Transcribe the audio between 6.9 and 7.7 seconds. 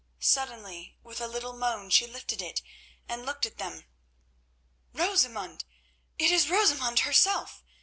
herself!"